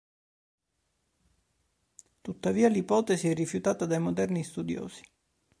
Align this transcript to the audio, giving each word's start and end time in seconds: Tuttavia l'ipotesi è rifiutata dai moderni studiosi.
Tuttavia 2.21 2.69
l'ipotesi 2.69 3.29
è 3.29 3.35
rifiutata 3.35 3.85
dai 3.85 3.99
moderni 3.99 4.43
studiosi. 4.43 5.03